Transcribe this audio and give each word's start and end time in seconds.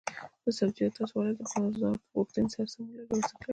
د 0.43 0.45
سبزیجاتو 0.57 0.95
تازه 0.97 1.13
والي 1.15 1.33
د 1.35 1.39
بازار 1.39 1.71
د 1.79 1.83
غوښتنې 2.15 2.49
سره 2.53 2.67
سمون 2.71 2.89
لري 2.93 3.07
او 3.09 3.15
ارزښت 3.19 3.37
لري. 3.41 3.49